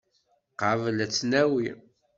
Qabel 0.59 0.97
ad 1.05 1.11
tt-nawi. 1.11 1.69